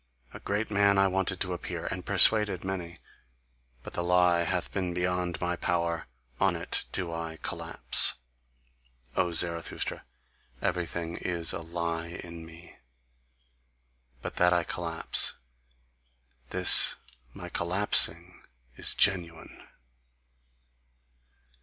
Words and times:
A 0.33 0.39
great 0.39 0.71
man 0.71 0.97
I 0.97 1.07
wanted 1.07 1.39
to 1.41 1.53
appear, 1.53 1.85
and 1.85 2.03
persuaded 2.03 2.63
many; 2.63 2.97
but 3.83 3.93
the 3.93 4.03
lie 4.03 4.39
hath 4.45 4.71
been 4.71 4.95
beyond 4.95 5.39
my 5.39 5.55
power. 5.55 6.07
On 6.39 6.55
it 6.55 6.85
do 6.91 7.11
I 7.13 7.37
collapse. 7.43 8.15
O 9.15 9.31
Zarathustra, 9.31 10.03
everything 10.59 11.17
is 11.17 11.53
a 11.53 11.61
lie 11.61 12.07
in 12.23 12.43
me; 12.47 12.79
but 14.23 14.37
that 14.37 14.53
I 14.53 14.63
collapse 14.63 15.35
this 16.49 16.95
my 17.35 17.49
collapsing 17.49 18.41
is 18.77 18.95
GENUINE!" 18.95 19.67